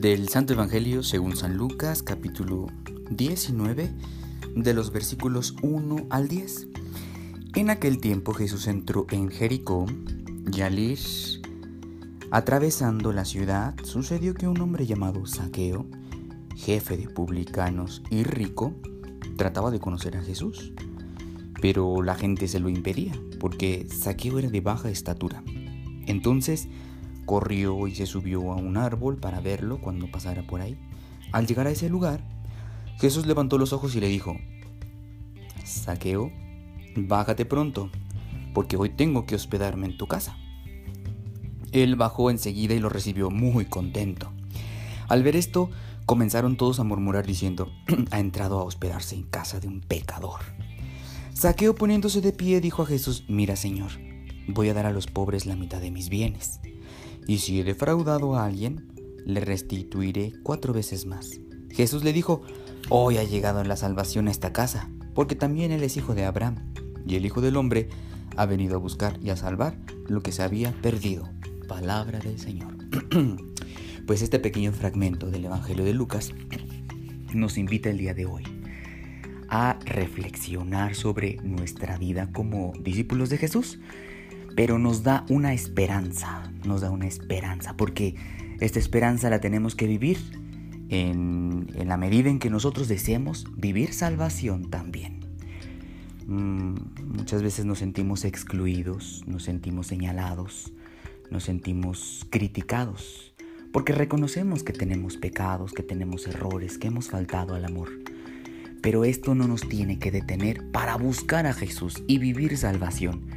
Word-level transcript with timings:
Del 0.00 0.28
Santo 0.28 0.52
Evangelio 0.52 1.02
según 1.02 1.38
San 1.38 1.56
Lucas, 1.56 2.02
capítulo 2.02 2.66
19, 3.08 3.94
de 4.54 4.74
los 4.74 4.92
versículos 4.92 5.56
1 5.62 6.08
al 6.10 6.28
10. 6.28 6.68
En 7.54 7.70
aquel 7.70 7.98
tiempo 7.98 8.34
Jesús 8.34 8.66
entró 8.66 9.06
en 9.08 9.30
Jericó 9.30 9.86
y 10.52 10.60
al 10.60 10.78
ir 10.78 10.98
atravesando 12.30 13.14
la 13.14 13.24
ciudad, 13.24 13.74
sucedió 13.84 14.34
que 14.34 14.46
un 14.46 14.60
hombre 14.60 14.84
llamado 14.84 15.24
Saqueo, 15.24 15.86
jefe 16.54 16.98
de 16.98 17.08
publicanos 17.08 18.02
y 18.10 18.22
rico, 18.24 18.74
trataba 19.38 19.70
de 19.70 19.80
conocer 19.80 20.18
a 20.18 20.22
Jesús. 20.22 20.74
Pero 21.62 22.02
la 22.02 22.16
gente 22.16 22.48
se 22.48 22.60
lo 22.60 22.68
impedía, 22.68 23.14
porque 23.40 23.88
Saqueo 23.88 24.40
era 24.40 24.50
de 24.50 24.60
baja 24.60 24.90
estatura. 24.90 25.42
Entonces 26.04 26.68
corrió 27.26 27.86
y 27.86 27.94
se 27.94 28.06
subió 28.06 28.52
a 28.52 28.56
un 28.56 28.78
árbol 28.78 29.18
para 29.18 29.40
verlo 29.40 29.80
cuando 29.80 30.10
pasara 30.10 30.42
por 30.46 30.62
ahí. 30.62 30.78
Al 31.32 31.46
llegar 31.46 31.66
a 31.66 31.70
ese 31.70 31.90
lugar, 31.90 32.22
Jesús 32.98 33.26
levantó 33.26 33.58
los 33.58 33.74
ojos 33.74 33.94
y 33.94 34.00
le 34.00 34.08
dijo, 34.08 34.36
Saqueo, 35.64 36.30
bájate 36.96 37.44
pronto, 37.44 37.90
porque 38.54 38.76
hoy 38.76 38.88
tengo 38.88 39.26
que 39.26 39.34
hospedarme 39.34 39.86
en 39.86 39.98
tu 39.98 40.06
casa. 40.06 40.38
Él 41.72 41.96
bajó 41.96 42.30
enseguida 42.30 42.74
y 42.74 42.78
lo 42.78 42.88
recibió 42.88 43.28
muy 43.28 43.66
contento. 43.66 44.32
Al 45.08 45.22
ver 45.22 45.36
esto, 45.36 45.70
comenzaron 46.06 46.56
todos 46.56 46.80
a 46.80 46.84
murmurar 46.84 47.26
diciendo, 47.26 47.70
ha 48.12 48.20
entrado 48.20 48.60
a 48.60 48.64
hospedarse 48.64 49.14
en 49.14 49.24
casa 49.24 49.60
de 49.60 49.68
un 49.68 49.80
pecador. 49.80 50.40
Saqueo 51.34 51.74
poniéndose 51.74 52.22
de 52.22 52.32
pie 52.32 52.62
dijo 52.62 52.82
a 52.82 52.86
Jesús, 52.86 53.24
mira 53.28 53.56
Señor, 53.56 53.90
voy 54.48 54.70
a 54.70 54.74
dar 54.74 54.86
a 54.86 54.92
los 54.92 55.06
pobres 55.06 55.44
la 55.44 55.56
mitad 55.56 55.82
de 55.82 55.90
mis 55.90 56.08
bienes, 56.08 56.60
y 57.26 57.38
si 57.38 57.60
he 57.60 57.64
defraudado 57.64 58.36
a 58.36 58.44
alguien, 58.44 58.92
le 59.24 59.40
restituiré 59.40 60.32
cuatro 60.42 60.72
veces 60.72 61.06
más. 61.06 61.40
Jesús 61.70 62.04
le 62.04 62.12
dijo, 62.12 62.42
hoy 62.88 63.18
ha 63.18 63.24
llegado 63.24 63.62
la 63.64 63.76
salvación 63.76 64.28
a 64.28 64.30
esta 64.30 64.52
casa, 64.52 64.88
porque 65.14 65.34
también 65.34 65.72
él 65.72 65.82
es 65.82 65.96
hijo 65.96 66.14
de 66.14 66.24
Abraham, 66.24 66.72
y 67.06 67.16
el 67.16 67.26
Hijo 67.26 67.40
del 67.40 67.56
Hombre 67.56 67.88
ha 68.36 68.46
venido 68.46 68.76
a 68.76 68.78
buscar 68.78 69.18
y 69.22 69.30
a 69.30 69.36
salvar 69.36 69.78
lo 70.08 70.22
que 70.22 70.32
se 70.32 70.42
había 70.42 70.72
perdido. 70.82 71.28
Palabra 71.68 72.18
del 72.18 72.38
Señor. 72.38 72.76
pues 74.06 74.22
este 74.22 74.38
pequeño 74.38 74.72
fragmento 74.72 75.30
del 75.30 75.44
Evangelio 75.44 75.84
de 75.84 75.92
Lucas 75.92 76.32
nos 77.34 77.58
invita 77.58 77.90
el 77.90 77.98
día 77.98 78.14
de 78.14 78.26
hoy 78.26 78.44
a 79.48 79.78
reflexionar 79.84 80.94
sobre 80.94 81.36
nuestra 81.42 81.98
vida 81.98 82.30
como 82.32 82.72
discípulos 82.80 83.30
de 83.30 83.38
Jesús, 83.38 83.78
pero 84.56 84.78
nos 84.78 85.02
da 85.02 85.24
una 85.28 85.52
esperanza, 85.52 86.50
nos 86.64 86.80
da 86.80 86.90
una 86.90 87.06
esperanza, 87.06 87.76
porque 87.76 88.16
esta 88.58 88.78
esperanza 88.78 89.28
la 89.28 89.38
tenemos 89.38 89.76
que 89.76 89.86
vivir 89.86 90.18
en, 90.88 91.66
la 91.84 91.98
medida 91.98 92.30
en 92.30 92.38
que 92.38 92.48
nosotros 92.48 92.88
deseemos 92.88 93.46
vivir 93.54 93.92
salvación 93.92 94.70
también. 94.70 95.20
Mm, 96.26 96.74
muchas 97.16 97.42
veces 97.42 97.66
nos 97.66 97.80
sentimos 97.80 98.24
excluidos, 98.24 99.22
nos 99.26 99.44
sentimos 99.44 99.88
señalados, 99.88 100.72
nos 101.30 101.44
sentimos 101.44 102.26
criticados, 102.30 103.34
porque 103.72 103.92
reconocemos 103.92 104.62
que 104.62 104.72
tenemos 104.72 105.18
pecados, 105.18 105.74
que 105.74 105.82
tenemos 105.82 106.26
errores, 106.26 106.78
que 106.78 106.86
hemos 106.86 107.10
faltado 107.10 107.54
al 107.54 107.66
amor. 107.66 107.90
Pero 108.80 109.04
esto 109.04 109.34
no 109.34 109.46
nos 109.48 109.68
tiene 109.68 109.98
que 109.98 110.10
detener 110.10 110.70
para 110.70 110.96
buscar 110.96 111.46
a 111.46 111.52
Jesús 111.52 112.02
y 112.06 112.18
vivir 112.18 112.56
salvación. 112.56 113.35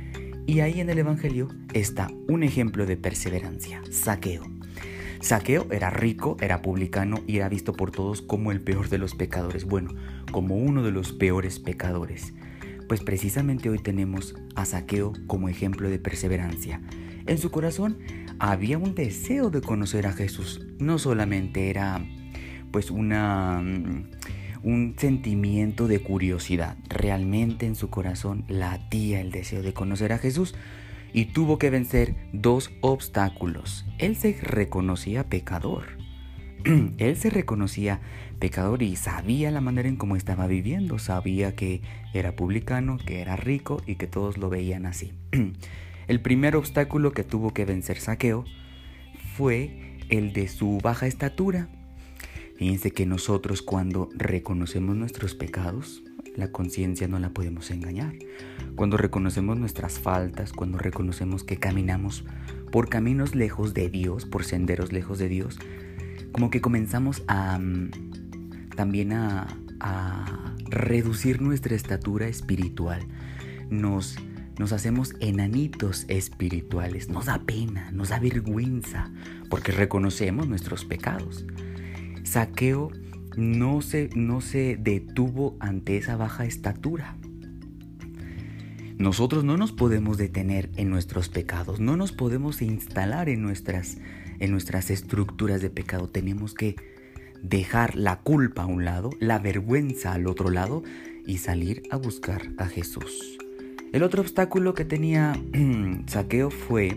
Y 0.49 0.61
ahí 0.61 0.81
en 0.81 0.89
el 0.89 0.97
Evangelio 0.97 1.47
está 1.75 2.07
un 2.27 2.41
ejemplo 2.41 2.87
de 2.87 2.97
perseverancia, 2.97 3.83
saqueo. 3.91 4.41
Saqueo 5.21 5.67
era 5.71 5.91
rico, 5.91 6.37
era 6.41 6.63
publicano 6.63 7.19
y 7.27 7.37
era 7.37 7.49
visto 7.49 7.73
por 7.73 7.91
todos 7.91 8.23
como 8.23 8.51
el 8.51 8.59
peor 8.59 8.89
de 8.89 8.97
los 8.97 9.13
pecadores, 9.13 9.65
bueno, 9.65 9.93
como 10.31 10.55
uno 10.55 10.81
de 10.81 10.91
los 10.91 11.13
peores 11.13 11.59
pecadores. 11.59 12.33
Pues 12.87 13.01
precisamente 13.01 13.69
hoy 13.69 13.77
tenemos 13.77 14.33
a 14.55 14.65
Saqueo 14.65 15.13
como 15.27 15.49
ejemplo 15.49 15.87
de 15.87 15.99
perseverancia. 15.99 16.81
En 17.27 17.37
su 17.37 17.51
corazón 17.51 17.99
había 18.39 18.79
un 18.79 18.95
deseo 18.95 19.51
de 19.51 19.61
conocer 19.61 20.07
a 20.07 20.13
Jesús. 20.13 20.65
No 20.79 20.97
solamente 20.97 21.69
era 21.69 22.03
pues 22.71 22.89
una 22.89 23.61
mm, 23.61 24.09
un 24.63 24.95
sentimiento 24.97 25.87
de 25.87 25.99
curiosidad. 25.99 26.77
Realmente 26.87 27.65
en 27.65 27.75
su 27.75 27.89
corazón 27.89 28.45
latía 28.47 29.21
el 29.21 29.31
deseo 29.31 29.61
de 29.61 29.73
conocer 29.73 30.13
a 30.13 30.17
Jesús 30.17 30.55
y 31.13 31.25
tuvo 31.25 31.57
que 31.57 31.69
vencer 31.69 32.15
dos 32.33 32.71
obstáculos. 32.81 33.85
Él 33.97 34.15
se 34.15 34.33
reconocía 34.41 35.29
pecador. 35.29 35.97
Él 36.97 37.15
se 37.15 37.29
reconocía 37.29 38.01
pecador 38.39 38.83
y 38.83 38.95
sabía 38.95 39.51
la 39.51 39.61
manera 39.61 39.87
en 39.87 39.95
cómo 39.95 40.15
estaba 40.15 40.47
viviendo. 40.47 40.99
Sabía 40.99 41.55
que 41.55 41.81
era 42.13 42.35
publicano, 42.35 42.97
que 42.97 43.21
era 43.21 43.35
rico 43.35 43.81
y 43.85 43.95
que 43.95 44.07
todos 44.07 44.37
lo 44.37 44.49
veían 44.49 44.85
así. 44.85 45.13
El 46.07 46.21
primer 46.21 46.55
obstáculo 46.55 47.11
que 47.11 47.23
tuvo 47.23 47.53
que 47.53 47.65
vencer 47.65 47.99
Saqueo 47.99 48.43
fue 49.35 49.97
el 50.09 50.33
de 50.33 50.47
su 50.47 50.79
baja 50.81 51.05
estatura. 51.05 51.69
Fíjense 52.59 52.91
que 52.91 53.05
nosotros 53.05 53.61
cuando 53.61 54.09
reconocemos 54.17 54.93
nuestros 54.93 55.33
pecados, 55.33 56.03
la 56.35 56.51
conciencia 56.51 57.07
no 57.07 57.17
la 57.17 57.29
podemos 57.29 57.71
engañar. 57.71 58.15
Cuando 58.75 58.97
reconocemos 58.97 59.57
nuestras 59.57 59.97
faltas, 59.97 60.51
cuando 60.51 60.77
reconocemos 60.77 61.45
que 61.45 61.55
caminamos 61.55 62.25
por 62.69 62.89
caminos 62.89 63.33
lejos 63.33 63.73
de 63.73 63.89
Dios, 63.89 64.25
por 64.25 64.43
senderos 64.43 64.91
lejos 64.91 65.19
de 65.19 65.29
Dios, 65.29 65.57
como 66.33 66.49
que 66.49 66.59
comenzamos 66.59 67.23
a 67.27 67.57
mm, 67.59 67.91
también 68.75 69.13
a, 69.13 69.47
reducir 70.69 71.41
nuestra 71.41 71.75
estatura 71.75 72.27
espiritual. 72.27 73.07
Nos 73.69 74.17
nos 74.57 74.73
hacemos 74.73 75.15
enanitos 75.21 76.03
espirituales, 76.09 77.07
nos 77.07 77.27
da 77.27 77.39
pena, 77.45 77.89
nos 77.93 78.09
da 78.09 78.19
vergüenza, 78.19 79.09
porque 79.49 79.71
reconocemos 79.71 80.49
nuestros 80.49 80.83
pecados. 80.83 81.45
Saqueo 82.29 82.91
no 83.37 83.81
se, 83.81 84.11
no 84.13 84.39
se 84.39 84.77
detuvo 84.79 85.57
ante 85.59 85.97
esa 85.97 86.15
baja 86.15 86.45
estatura. 86.45 87.17
Nosotros 88.99 89.43
no 89.43 89.57
nos 89.57 89.71
podemos 89.71 90.19
detener 90.19 90.69
en 90.75 90.91
nuestros 90.91 91.27
pecados, 91.27 91.79
no 91.79 91.97
nos 91.97 92.11
podemos 92.11 92.61
instalar 92.61 93.29
en 93.29 93.41
nuestras, 93.41 93.97
en 94.39 94.51
nuestras 94.51 94.91
estructuras 94.91 95.59
de 95.61 95.71
pecado. 95.71 96.07
Tenemos 96.07 96.53
que 96.53 96.75
dejar 97.41 97.95
la 97.95 98.19
culpa 98.19 98.63
a 98.63 98.67
un 98.67 98.85
lado, 98.85 99.09
la 99.19 99.39
vergüenza 99.39 100.13
al 100.13 100.27
otro 100.27 100.51
lado 100.51 100.83
y 101.25 101.39
salir 101.39 101.81
a 101.89 101.97
buscar 101.97 102.51
a 102.59 102.67
Jesús. 102.67 103.39
El 103.91 104.03
otro 104.03 104.21
obstáculo 104.21 104.75
que 104.75 104.85
tenía 104.85 105.33
Saqueo 106.05 106.51
fue, 106.51 106.95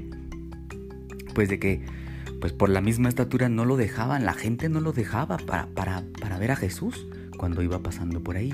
pues 1.35 1.49
de 1.49 1.59
que, 1.59 2.02
pues 2.43 2.53
por 2.53 2.71
la 2.71 2.81
misma 2.81 3.09
estatura 3.09 3.49
no 3.49 3.65
lo 3.65 3.77
dejaban, 3.77 4.25
la 4.25 4.35
gente 4.35 4.69
no 4.69 4.81
lo 4.81 4.93
dejaba 4.93 5.37
para, 5.37 5.69
para, 5.69 6.03
para 6.21 6.41
ver 6.41 6.51
a 6.51 6.57
Jesús 6.57 7.07
cuando 7.37 7.63
iba 7.63 7.85
pasando 7.85 8.21
por 8.21 8.37
ahí. 8.37 8.53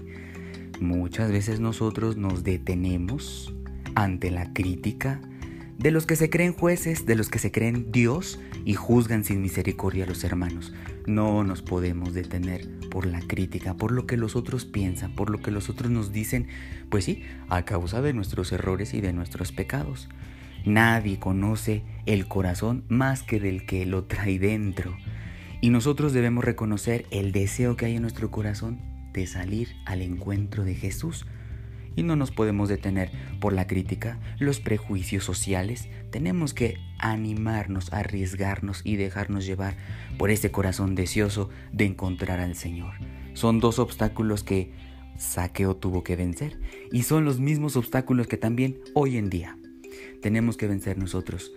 Muchas 0.79 1.33
veces 1.33 1.59
nosotros 1.59 2.19
nos 2.19 2.45
detenemos 2.45 3.55
ante 3.95 4.31
la 4.31 4.53
crítica 4.53 5.23
de 5.79 5.91
los 5.91 6.05
que 6.05 6.17
se 6.17 6.29
creen 6.29 6.53
jueces, 6.53 7.07
de 7.07 7.15
los 7.15 7.31
que 7.31 7.39
se 7.39 7.51
creen 7.51 7.91
Dios 7.91 8.39
y 8.67 8.75
juzgan 8.75 9.25
sin 9.25 9.41
misericordia 9.41 10.05
a 10.05 10.07
los 10.07 10.23
hermanos. 10.23 10.75
No 11.07 11.43
nos 11.43 11.63
podemos 11.63 12.13
detener 12.13 12.69
por 12.91 13.07
la 13.07 13.21
crítica, 13.21 13.73
por 13.73 13.91
lo 13.93 14.07
que 14.07 14.19
los 14.19 14.37
otros 14.37 14.67
piensan, 14.67 15.15
por 15.15 15.31
lo 15.31 15.41
que 15.41 15.51
los 15.51 15.71
otros 15.71 15.91
nos 15.91 16.13
dicen, 16.13 16.49
pues 16.91 17.07
sí, 17.07 17.23
a 17.49 17.65
causa 17.65 18.03
de 18.03 18.13
nuestros 18.13 18.53
errores 18.53 18.93
y 18.93 19.01
de 19.01 19.15
nuestros 19.15 19.51
pecados. 19.51 20.11
Nadie 20.65 21.19
conoce 21.19 21.83
el 22.07 22.27
corazón 22.27 22.85
más 22.89 23.23
que 23.23 23.41
del 23.41 23.67
que 23.67 23.87
lo 23.87 24.05
trae 24.05 24.39
dentro. 24.39 24.97
Y 25.61 25.71
nosotros 25.71 26.13
debemos 26.13 26.45
reconocer 26.45 27.07
el 27.11 27.33
deseo 27.33 27.77
que 27.77 27.87
hay 27.87 27.97
en 27.97 28.03
nuestro 28.03 28.31
corazón 28.31 28.81
de 29.13 29.27
salir 29.27 29.69
al 29.87 30.03
encuentro 30.03 30.65
de 30.65 30.75
Jesús 30.75 31.27
y 31.97 32.05
no 32.05 32.15
nos 32.15 32.31
podemos 32.31 32.69
detener 32.69 33.11
por 33.41 33.53
la 33.53 33.67
crítica, 33.67 34.21
los 34.39 34.61
prejuicios 34.61 35.25
sociales. 35.25 35.89
Tenemos 36.13 36.55
que 36.55 36.77
animarnos, 36.99 37.93
arriesgarnos 37.93 38.83
y 38.85 38.95
dejarnos 38.95 39.47
llevar 39.47 39.77
por 40.17 40.31
ese 40.31 40.53
corazón 40.53 40.95
deseoso 40.95 41.51
de 41.73 41.87
encontrar 41.87 42.39
al 42.39 42.55
Señor. 42.55 42.95
Son 43.35 43.59
dos 43.59 43.81
obstáculos 43.81 44.45
que 44.45 44.73
Saqueo 45.17 45.75
tuvo 45.75 46.05
que 46.05 46.15
vencer 46.15 46.61
y 46.93 47.03
son 47.03 47.25
los 47.25 47.41
mismos 47.41 47.77
obstáculos 47.77 48.29
que 48.29 48.37
también 48.37 48.79
hoy 48.95 49.17
en 49.17 49.29
día 49.29 49.59
tenemos 50.21 50.57
que 50.57 50.69
vencer 50.69 50.99
nosotros. 50.99 51.53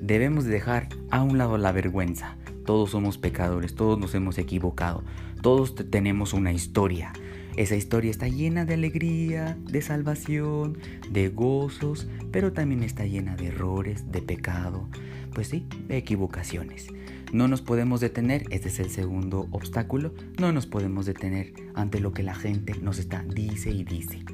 Debemos 0.00 0.44
dejar 0.44 0.88
a 1.10 1.22
un 1.22 1.38
lado 1.38 1.58
la 1.58 1.72
vergüenza. 1.72 2.36
Todos 2.66 2.90
somos 2.90 3.18
pecadores, 3.18 3.74
todos 3.74 3.98
nos 3.98 4.14
hemos 4.14 4.38
equivocado, 4.38 5.04
todos 5.42 5.74
tenemos 5.90 6.32
una 6.32 6.52
historia 6.52 7.12
esa 7.56 7.76
historia 7.76 8.10
está 8.10 8.26
llena 8.26 8.64
de 8.64 8.74
alegría, 8.74 9.56
de 9.62 9.80
salvación, 9.80 10.78
de 11.08 11.28
gozos, 11.28 12.08
pero 12.32 12.52
también 12.52 12.82
está 12.82 13.06
llena 13.06 13.36
de 13.36 13.48
errores, 13.48 14.10
de 14.10 14.22
pecado, 14.22 14.88
pues 15.32 15.48
sí, 15.48 15.66
de 15.86 15.96
equivocaciones. 15.96 16.88
No 17.32 17.46
nos 17.46 17.62
podemos 17.62 18.00
detener, 18.00 18.44
este 18.50 18.68
es 18.68 18.80
el 18.80 18.90
segundo 18.90 19.46
obstáculo, 19.52 20.14
no 20.36 20.52
nos 20.52 20.66
podemos 20.66 21.06
detener 21.06 21.52
ante 21.74 22.00
lo 22.00 22.12
que 22.12 22.24
la 22.24 22.34
gente 22.34 22.74
nos 22.80 22.98
está 22.98 23.22
dice 23.22 23.70
y 23.70 23.84
dice. 23.84 24.24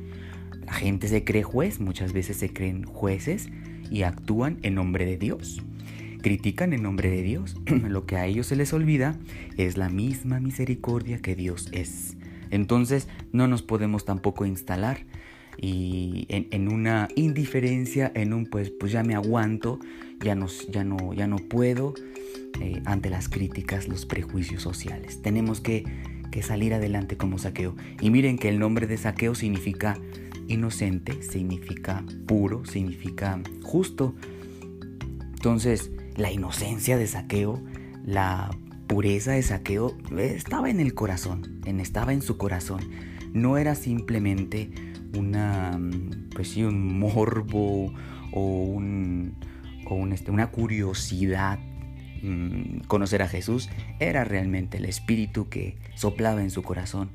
La 0.65 0.73
gente 0.73 1.07
se 1.07 1.23
cree 1.23 1.43
juez, 1.43 1.79
muchas 1.79 2.15
veces 2.15 2.39
se 2.39 2.55
creen 2.55 2.85
jueces 2.85 3.51
y 3.91 4.03
actúan 4.03 4.59
en 4.63 4.75
nombre 4.75 5.05
de 5.05 5.19
Dios. 5.19 5.63
Critican 6.23 6.73
en 6.73 6.83
nombre 6.83 7.11
de 7.11 7.23
Dios. 7.23 7.57
lo 7.89 8.07
que 8.07 8.17
a 8.17 8.27
ellos 8.27 8.47
se 8.47 8.57
les 8.57 8.73
olvida 8.73 9.19
es 9.57 9.77
la 9.77 9.89
misma 9.89 10.41
misericordia 10.41 11.19
que 11.19 11.35
Dios 11.35 11.69
es. 11.73 12.17
Entonces 12.51 13.09
no 13.33 13.49
nos 13.49 13.63
podemos 13.63 14.05
tampoco 14.05 14.45
instalar 14.45 15.05
y 15.63 16.27
en, 16.29 16.69
una 16.69 17.09
indiferencia, 17.17 18.11
en 18.15 18.33
un 18.33 18.47
pues, 18.47 18.71
pues 18.71 18.93
ya 18.93 19.03
me 19.03 19.15
aguanto, 19.15 19.79
ya 20.21 20.35
no, 20.35 20.47
ya 20.71 20.85
no, 20.85 21.13
ya 21.13 21.27
no 21.27 21.37
puedo, 21.37 21.93
eh, 22.61 22.81
ante 22.87 23.11
las 23.11 23.29
críticas, 23.29 23.87
los 23.87 24.07
prejuicios 24.07 24.63
sociales. 24.63 25.21
Tenemos 25.21 25.61
que, 25.61 25.85
que 26.31 26.43
salir 26.43 26.73
adelante 26.73 27.17
como 27.17 27.39
saqueo. 27.39 27.77
Y 28.01 28.11
miren 28.11 28.39
que 28.39 28.49
el 28.49 28.59
nombre 28.59 28.87
de 28.87 28.97
saqueo 28.97 29.35
significa 29.35 29.99
inocente, 30.51 31.23
significa 31.23 32.05
puro, 32.27 32.65
significa 32.65 33.41
justo. 33.63 34.15
Entonces, 35.35 35.91
la 36.17 36.31
inocencia 36.31 36.99
de 36.99 37.07
saqueo, 37.07 37.63
la 38.05 38.51
pureza 38.87 39.33
de 39.33 39.43
saqueo 39.43 39.97
estaba 40.19 40.69
en 40.69 40.81
el 40.81 40.95
corazón, 40.95 41.61
estaba 41.65 42.13
en 42.13 42.23
su 42.23 42.37
corazón. 42.37 42.81
No 43.33 43.57
era 43.57 43.75
simplemente 43.75 44.71
una, 45.17 45.79
pues 46.35 46.51
sí, 46.51 46.65
un 46.65 46.99
morbo 46.99 47.93
o, 48.33 48.65
un, 48.65 49.35
o 49.89 50.07
este, 50.09 50.31
una 50.31 50.51
curiosidad 50.51 51.59
mm, 52.23 52.81
conocer 52.87 53.23
a 53.23 53.29
Jesús, 53.29 53.69
era 53.99 54.25
realmente 54.25 54.79
el 54.79 54.85
espíritu 54.85 55.49
que 55.49 55.77
soplaba 55.95 56.43
en 56.43 56.51
su 56.51 56.63
corazón, 56.63 57.11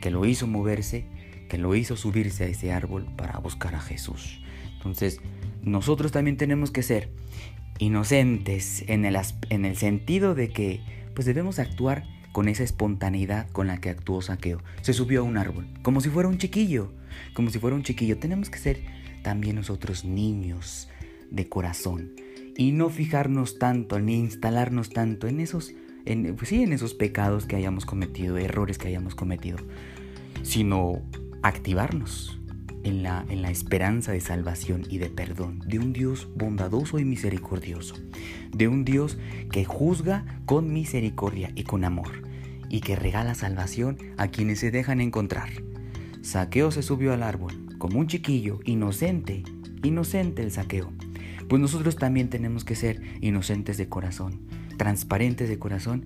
que 0.00 0.10
lo 0.10 0.24
hizo 0.24 0.46
moverse, 0.46 1.06
que 1.48 1.58
lo 1.58 1.74
hizo 1.74 1.96
subirse 1.96 2.44
a 2.44 2.48
ese 2.48 2.72
árbol 2.72 3.06
para 3.16 3.38
buscar 3.38 3.74
a 3.74 3.80
Jesús. 3.80 4.40
Entonces, 4.76 5.20
nosotros 5.62 6.12
también 6.12 6.36
tenemos 6.36 6.70
que 6.70 6.82
ser 6.82 7.10
inocentes 7.78 8.84
en 8.86 9.04
el, 9.04 9.18
en 9.50 9.64
el 9.64 9.76
sentido 9.76 10.34
de 10.34 10.48
que 10.48 10.80
pues 11.14 11.26
debemos 11.26 11.58
actuar 11.58 12.04
con 12.32 12.48
esa 12.48 12.64
espontaneidad 12.64 13.48
con 13.50 13.66
la 13.66 13.80
que 13.80 13.90
actuó 13.90 14.20
Saqueo. 14.20 14.62
Se 14.82 14.92
subió 14.92 15.20
a 15.20 15.24
un 15.24 15.38
árbol, 15.38 15.66
como 15.82 16.00
si 16.00 16.10
fuera 16.10 16.28
un 16.28 16.38
chiquillo, 16.38 16.92
como 17.34 17.50
si 17.50 17.58
fuera 17.58 17.74
un 17.74 17.82
chiquillo. 17.82 18.18
Tenemos 18.18 18.50
que 18.50 18.58
ser 18.58 18.82
también 19.22 19.56
nosotros 19.56 20.04
niños 20.04 20.88
de 21.30 21.48
corazón 21.48 22.12
y 22.56 22.72
no 22.72 22.90
fijarnos 22.90 23.58
tanto 23.58 23.98
ni 24.00 24.18
instalarnos 24.18 24.90
tanto 24.90 25.28
en 25.28 25.40
esos, 25.40 25.72
en, 26.04 26.36
pues 26.36 26.50
sí, 26.50 26.62
en 26.62 26.72
esos 26.72 26.94
pecados 26.94 27.46
que 27.46 27.56
hayamos 27.56 27.86
cometido, 27.86 28.36
errores 28.38 28.78
que 28.78 28.88
hayamos 28.88 29.14
cometido, 29.14 29.58
sino 30.42 31.02
activarnos 31.46 32.40
en 32.82 33.02
la, 33.02 33.24
en 33.28 33.42
la 33.42 33.50
esperanza 33.50 34.12
de 34.12 34.20
salvación 34.20 34.84
y 34.88 34.98
de 34.98 35.10
perdón 35.10 35.60
de 35.66 35.78
un 35.78 35.92
Dios 35.92 36.28
bondadoso 36.34 36.98
y 36.98 37.04
misericordioso, 37.04 37.94
de 38.52 38.68
un 38.68 38.84
Dios 38.84 39.18
que 39.50 39.64
juzga 39.64 40.24
con 40.44 40.72
misericordia 40.72 41.52
y 41.54 41.64
con 41.64 41.84
amor, 41.84 42.22
y 42.68 42.80
que 42.80 42.96
regala 42.96 43.34
salvación 43.34 43.98
a 44.16 44.28
quienes 44.28 44.60
se 44.60 44.70
dejan 44.70 45.00
encontrar. 45.00 45.48
Saqueo 46.22 46.70
se 46.70 46.82
subió 46.82 47.12
al 47.12 47.22
árbol, 47.22 47.76
como 47.78 48.00
un 48.00 48.08
chiquillo, 48.08 48.58
inocente, 48.64 49.44
inocente 49.82 50.42
el 50.42 50.50
saqueo. 50.50 50.92
Pues 51.48 51.62
nosotros 51.62 51.96
también 51.96 52.28
tenemos 52.28 52.64
que 52.64 52.74
ser 52.74 53.00
inocentes 53.20 53.76
de 53.76 53.88
corazón, 53.88 54.40
transparentes 54.76 55.48
de 55.48 55.58
corazón 55.60 56.04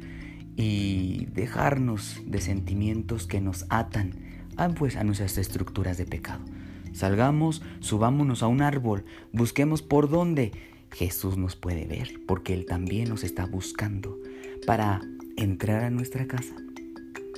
y 0.56 1.26
dejarnos 1.32 2.20
de 2.26 2.42
sentimientos 2.42 3.26
que 3.26 3.40
nos 3.40 3.64
atan 3.70 4.30
pues, 4.78 4.96
a 4.96 5.04
nuestras 5.04 5.38
estructuras 5.38 5.98
de 5.98 6.06
pecado. 6.06 6.44
Salgamos, 6.92 7.62
subámonos 7.80 8.42
a 8.42 8.48
un 8.48 8.62
árbol, 8.62 9.04
busquemos 9.32 9.82
por 9.82 10.08
dónde. 10.10 10.52
Jesús 10.92 11.36
nos 11.36 11.54
puede 11.54 11.86
ver 11.86 12.20
porque 12.26 12.52
Él 12.52 12.66
también 12.66 13.08
nos 13.08 13.22
está 13.22 13.46
buscando 13.46 14.18
para 14.66 15.00
entrar 15.36 15.84
a 15.84 15.90
nuestra 15.90 16.26
casa, 16.26 16.54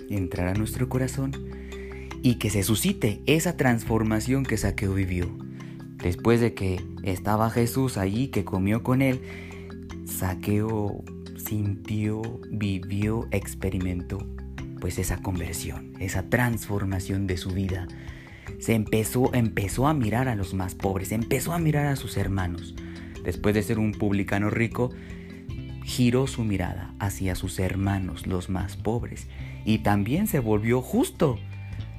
entrar 0.08 0.48
a 0.48 0.54
nuestro 0.54 0.88
corazón 0.88 1.32
y 2.22 2.36
que 2.36 2.48
se 2.48 2.62
suscite 2.62 3.20
esa 3.26 3.56
transformación 3.56 4.44
que 4.44 4.56
Saqueo 4.56 4.94
vivió. 4.94 5.30
Después 6.02 6.40
de 6.40 6.54
que 6.54 6.82
estaba 7.02 7.50
Jesús 7.50 7.98
allí, 7.98 8.28
que 8.28 8.44
comió 8.44 8.82
con 8.82 9.02
Él, 9.02 9.20
Saqueo 10.06 11.04
sintió, 11.36 12.22
vivió, 12.50 13.28
experimentó 13.30 14.26
pues 14.82 14.98
esa 14.98 15.18
conversión, 15.18 15.92
esa 16.00 16.28
transformación 16.28 17.28
de 17.28 17.36
su 17.36 17.50
vida 17.50 17.86
se 18.58 18.74
empezó, 18.74 19.32
empezó 19.32 19.86
a 19.86 19.94
mirar 19.94 20.26
a 20.26 20.34
los 20.34 20.54
más 20.54 20.74
pobres, 20.74 21.12
empezó 21.12 21.52
a 21.52 21.60
mirar 21.60 21.86
a 21.86 21.94
sus 21.94 22.16
hermanos. 22.16 22.74
Después 23.22 23.54
de 23.54 23.62
ser 23.62 23.78
un 23.78 23.92
publicano 23.92 24.50
rico, 24.50 24.90
giró 25.84 26.26
su 26.26 26.42
mirada 26.42 26.96
hacia 26.98 27.36
sus 27.36 27.60
hermanos, 27.60 28.26
los 28.26 28.50
más 28.50 28.76
pobres, 28.76 29.28
y 29.64 29.78
también 29.78 30.26
se 30.26 30.40
volvió 30.40 30.82
justo. 30.82 31.38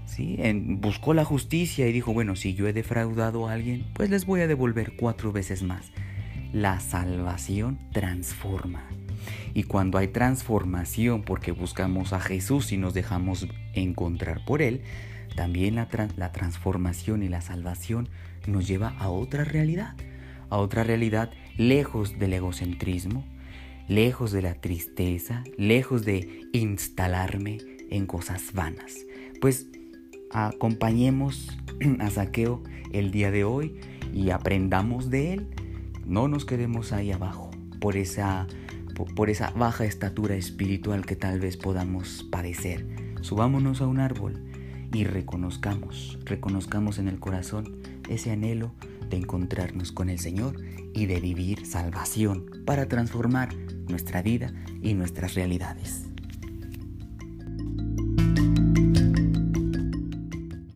¿sí? 0.06 0.38
buscó 0.82 1.14
la 1.14 1.24
justicia 1.24 1.88
y 1.88 1.94
dijo, 1.94 2.12
bueno, 2.12 2.36
si 2.36 2.54
yo 2.54 2.68
he 2.68 2.74
defraudado 2.74 3.48
a 3.48 3.54
alguien, 3.54 3.86
pues 3.94 4.10
les 4.10 4.26
voy 4.26 4.42
a 4.42 4.48
devolver 4.48 4.98
cuatro 4.98 5.32
veces 5.32 5.64
más. 5.64 5.94
La 6.52 6.82
salvación 6.82 7.80
transforma. 7.94 8.84
Y 9.54 9.64
cuando 9.64 9.98
hay 9.98 10.08
transformación 10.08 11.24
porque 11.24 11.52
buscamos 11.52 12.14
a 12.14 12.20
Jesús 12.20 12.72
y 12.72 12.78
nos 12.78 12.94
dejamos 12.94 13.48
encontrar 13.74 14.44
por 14.46 14.62
Él, 14.62 14.82
también 15.36 15.76
la, 15.76 15.88
transformación 16.32 17.24
y 17.24 17.30
la 17.30 17.42
salvación 17.42 18.10
nos 18.48 18.68
lleva 18.68 18.90
a 19.00 19.10
otra 19.10 19.44
realidad, 19.44 19.96
a 20.50 20.58
otra 20.58 20.84
realidad 20.84 21.32
lejos 21.58 22.20
del 22.20 22.34
egocentrismo, 22.34 23.26
lejos 23.88 24.32
de 24.32 24.42
la 24.42 24.56
tristeza, 24.56 25.44
lejos 25.58 26.06
de 26.06 26.42
instalarme 26.54 27.58
en 27.90 28.06
cosas 28.06 28.54
vanas. 28.54 29.06
Pues 29.42 29.68
acompañemos 30.32 31.58
a 32.00 32.10
Saqueo 32.10 32.64
el 32.92 33.12
día 33.12 33.32
de 33.32 33.44
hoy 33.44 33.80
y 34.14 34.30
aprendamos 34.30 35.10
de 35.10 35.34
él. 35.34 35.48
No 36.06 36.28
nos 36.28 36.46
quedemos 36.46 36.92
ahí 36.92 37.12
abajo 37.12 37.50
por 37.80 37.98
esa, 37.98 38.48
por 38.94 39.30
esa 39.30 39.52
baja 39.52 39.86
estatura 39.86 40.36
espiritual 40.36 41.06
que 41.06 41.16
tal 41.16 41.40
vez 41.40 41.58
podamos 41.58 42.24
padecer. 42.32 42.86
Subámonos 43.22 43.82
a 43.82 43.88
un 43.88 44.00
árbol 44.00 44.44
y 44.94 45.06
reconozcamos, 45.06 46.20
reconozcamos 46.26 47.00
en 47.00 47.08
el 47.08 47.20
corazón 47.20 47.78
ese 48.10 48.32
anhelo 48.32 48.74
de 49.10 49.18
encontrarnos 49.18 49.92
con 49.92 50.10
el 50.10 50.20
Señor 50.20 50.56
y 50.94 51.08
de 51.08 51.20
vivir 51.20 51.66
salvación 51.66 52.64
para 52.66 52.88
transformar 52.88 53.56
nuestra 53.88 54.22
vida 54.22 54.54
y 54.82 54.94
nuestras 54.94 55.34
realidades. 55.34 56.13